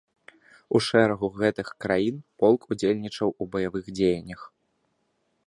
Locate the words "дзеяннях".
4.01-4.41